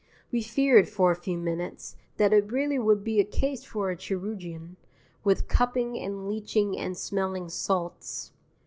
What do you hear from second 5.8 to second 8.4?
and leeching and smelling salts.